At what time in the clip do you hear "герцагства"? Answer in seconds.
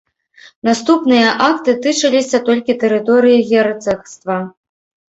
3.55-4.45